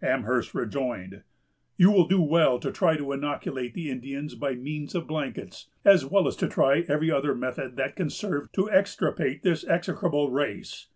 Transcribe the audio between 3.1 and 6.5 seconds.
inoculate the Indians by means of blankets, as well as to